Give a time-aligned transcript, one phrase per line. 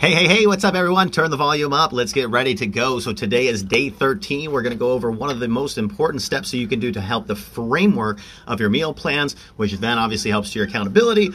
[0.00, 1.10] Hey, hey, hey, what's up, everyone?
[1.10, 1.92] Turn the volume up.
[1.92, 3.00] Let's get ready to go.
[3.00, 4.50] So, today is day 13.
[4.50, 6.90] We're going to go over one of the most important steps that you can do
[6.90, 11.32] to help the framework of your meal plans, which then obviously helps your accountability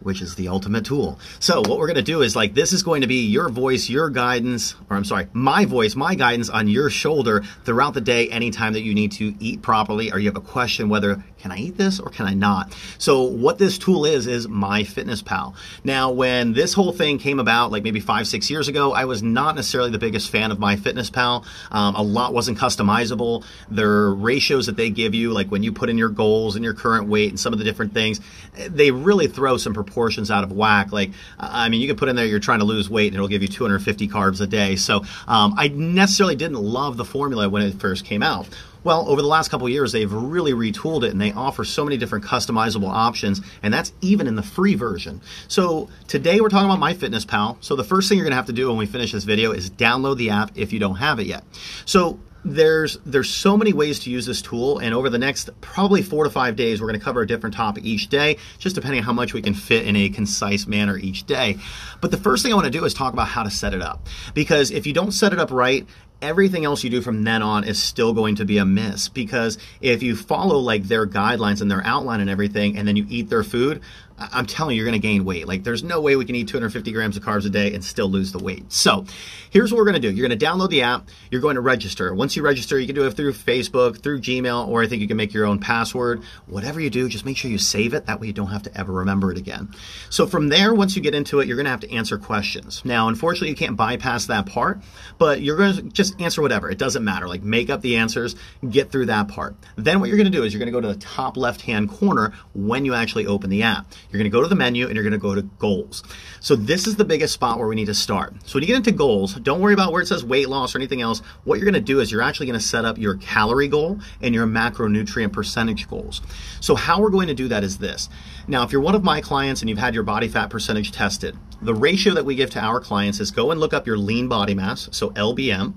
[0.00, 1.18] which is the ultimate tool.
[1.40, 3.88] So what we're going to do is like this is going to be your voice,
[3.88, 8.28] your guidance, or I'm sorry, my voice, my guidance on your shoulder throughout the day
[8.28, 11.58] anytime that you need to eat properly or you have a question whether can I
[11.58, 12.76] eat this or can I not?
[12.98, 15.54] So what this tool is is MyFitnessPal.
[15.84, 19.22] Now when this whole thing came about like maybe 5 6 years ago, I was
[19.22, 21.44] not necessarily the biggest fan of MyFitnessPal.
[21.70, 23.44] Um, a lot wasn't customizable.
[23.70, 26.74] Their ratios that they give you like when you put in your goals and your
[26.74, 28.20] current weight and some of the different things,
[28.68, 29.95] they really throw some proportions
[30.30, 30.92] out of whack.
[30.92, 33.28] Like, I mean, you can put in there you're trying to lose weight and it'll
[33.28, 34.76] give you 250 carbs a day.
[34.76, 38.46] So um, I necessarily didn't love the formula when it first came out.
[38.84, 41.96] Well, over the last couple years, they've really retooled it and they offer so many
[41.96, 45.20] different customizable options, and that's even in the free version.
[45.48, 47.56] So today we're talking about MyFitnessPal.
[47.64, 49.70] So the first thing you're gonna have to do when we finish this video is
[49.70, 51.42] download the app if you don't have it yet.
[51.84, 56.00] So there's there's so many ways to use this tool and over the next probably
[56.00, 59.00] four to five days we're going to cover a different topic each day just depending
[59.00, 61.58] on how much we can fit in a concise manner each day.
[62.00, 63.82] But the first thing i want to do is talk about how to set it
[63.82, 65.86] up because if you don't set it up right
[66.22, 69.58] everything else you do from then on is still going to be a miss because
[69.80, 73.28] if you follow like their guidelines and their outline and everything and then you eat
[73.28, 73.82] their food
[74.18, 75.46] I'm telling you, you're going to gain weight.
[75.46, 78.08] Like, there's no way we can eat 250 grams of carbs a day and still
[78.08, 78.72] lose the weight.
[78.72, 79.04] So,
[79.50, 80.10] here's what we're going to do.
[80.10, 81.08] You're going to download the app.
[81.30, 82.14] You're going to register.
[82.14, 85.08] Once you register, you can do it through Facebook, through Gmail, or I think you
[85.08, 86.22] can make your own password.
[86.46, 88.06] Whatever you do, just make sure you save it.
[88.06, 89.68] That way, you don't have to ever remember it again.
[90.08, 92.82] So, from there, once you get into it, you're going to have to answer questions.
[92.86, 94.80] Now, unfortunately, you can't bypass that part,
[95.18, 96.70] but you're going to just answer whatever.
[96.70, 97.28] It doesn't matter.
[97.28, 98.34] Like, make up the answers,
[98.68, 99.56] get through that part.
[99.76, 101.60] Then, what you're going to do is you're going to go to the top left
[101.60, 103.92] hand corner when you actually open the app.
[104.10, 106.02] You're going to go to the menu and you're going to go to goals.
[106.40, 108.34] So this is the biggest spot where we need to start.
[108.46, 110.78] So when you get into goals, don't worry about where it says weight loss or
[110.78, 111.20] anything else.
[111.44, 114.00] What you're going to do is you're actually going to set up your calorie goal
[114.20, 116.22] and your macronutrient percentage goals.
[116.60, 118.08] So how we're going to do that is this.
[118.48, 121.36] Now, if you're one of my clients and you've had your body fat percentage tested,
[121.60, 124.28] the ratio that we give to our clients is go and look up your lean
[124.28, 125.74] body mass, so LBM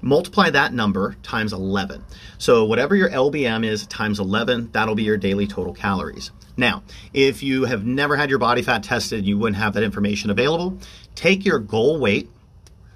[0.00, 2.04] multiply that number times 11.
[2.38, 6.30] So whatever your LBM is times 11, that'll be your daily total calories.
[6.56, 6.82] Now,
[7.14, 10.78] if you have never had your body fat tested, you wouldn't have that information available.
[11.14, 12.30] Take your goal weight,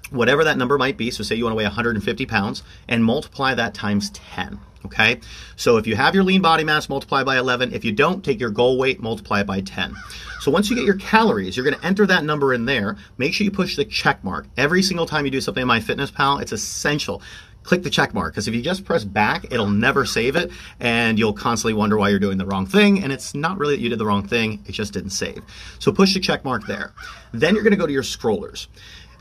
[0.09, 3.53] whatever that number might be, so say you want to weigh 150 pounds, and multiply
[3.53, 4.59] that times 10.
[4.85, 5.19] Okay,
[5.55, 7.73] so if you have your lean body mass, multiply by 11.
[7.73, 9.95] If you don't, take your goal weight, multiply it by 10.
[10.41, 12.97] So once you get your calories, you're going to enter that number in there.
[13.17, 14.45] Make sure you push the check mark.
[14.57, 17.21] Every single time you do something in MyFitnessPal, it's essential
[17.65, 21.17] click the check mark because if you just press back, it'll never save it and
[21.17, 23.03] you'll constantly wonder why you're doing the wrong thing.
[23.03, 25.43] And it's not really that you did the wrong thing, it just didn't save.
[25.79, 26.93] So push the check mark there.
[27.33, 28.67] Then you're going to go to your scrollers.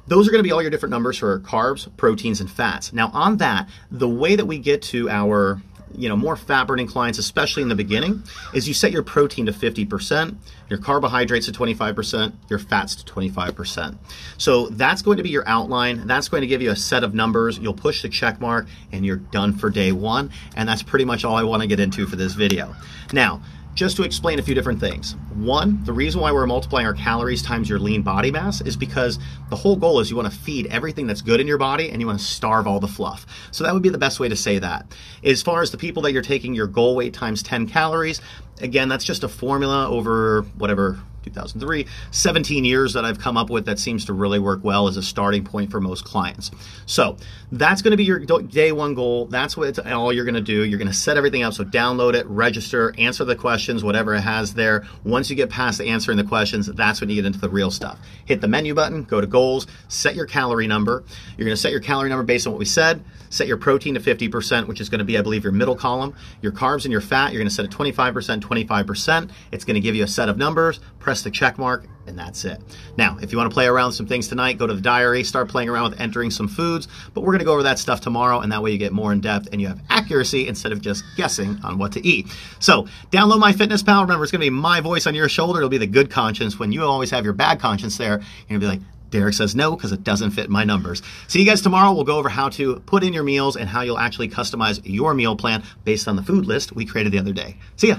[0.07, 2.93] Those are going to be all your different numbers for carbs, proteins, and fats.
[2.93, 5.63] Now, on that, the way that we get to our
[5.97, 8.23] you know more fat burning clients especially in the beginning
[8.53, 10.35] is you set your protein to 50%
[10.69, 13.97] your carbohydrates to 25% your fats to 25%
[14.37, 16.07] so that's going to be your outline.
[16.07, 17.59] That's going to give you a set of numbers.
[17.59, 21.25] You'll push the check mark and you're done for day one and that's pretty much
[21.25, 22.75] all i want to get into for this video.
[23.13, 23.43] Now
[23.75, 25.17] just to explain a few different things.
[25.35, 29.19] One, the reason why we're multiplying our calories times your lean body mass is because
[29.51, 32.01] the whole goal is you want to feed everything that's good in your body and
[32.01, 33.27] you want to starve all the fluff.
[33.51, 34.87] So that would be the best way to say that.
[35.25, 38.21] As far as the people that you're taking your goal weight times 10 calories,
[38.61, 43.67] again, that's just a formula over whatever 2003, 17 years that I've come up with
[43.67, 46.51] that seems to really work well as a starting point for most clients.
[46.87, 47.17] So
[47.51, 49.27] that's going to be your day one goal.
[49.27, 50.65] That's what it's all you're going to do.
[50.65, 51.55] You're going to set everything up.
[51.55, 54.87] So download it, register, answer the questions, whatever it has there.
[55.05, 57.99] Once you get past answering the questions, that's when you get into the real stuff.
[58.27, 61.05] Hit the menu button, go to goals, set your calorie number.
[61.37, 63.03] You're going to set your calorie number based on what we said.
[63.31, 66.15] Set your protein to 50%, which is going to be, I believe, your middle column.
[66.41, 69.31] Your carbs and your fat, you're going to set at 25%, 25%.
[69.51, 70.79] It's going to give you a set of numbers.
[71.01, 72.61] Press the check mark, and that's it.
[72.97, 75.25] Now, if you want to play around with some things tonight, go to the diary,
[75.25, 78.01] start playing around with entering some foods, but we're going to go over that stuff
[78.01, 80.81] tomorrow, and that way you get more in depth and you have accuracy instead of
[80.81, 82.27] just guessing on what to eat.
[82.61, 84.03] So, download MyFitnessPal.
[84.03, 85.61] Remember, it's going to be my voice on your shoulder.
[85.61, 86.59] It'll be the good conscience.
[86.59, 88.81] When you always have your bad conscience there, to be like,
[89.15, 91.01] Derek says no because it doesn't fit my numbers.
[91.29, 91.93] See you guys tomorrow.
[91.93, 95.15] We'll go over how to put in your meals and how you'll actually customize your
[95.15, 97.57] meal plan based on the food list we created the other day.
[97.77, 97.99] See ya.